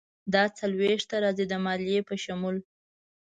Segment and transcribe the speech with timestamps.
[0.33, 2.55] دا څلویښت ته راځي، د مالیې په شمول.